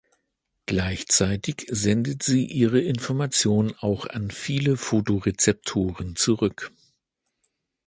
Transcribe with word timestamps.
Gleichzeitig 0.65 1.67
sendet 1.69 2.23
sie 2.23 2.47
ihre 2.47 2.79
Information 2.81 3.75
auch 3.81 4.07
an 4.07 4.31
viele 4.31 4.75
Fotorezeptoren 4.75 6.15
zurück. 6.15 6.71